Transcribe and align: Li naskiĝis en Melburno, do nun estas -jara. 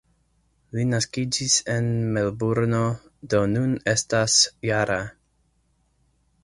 Li 0.77 0.85
naskiĝis 0.93 1.57
en 1.73 1.91
Melburno, 2.17 2.81
do 3.35 3.43
nun 3.53 3.77
estas 3.95 4.41
-jara. 4.49 5.01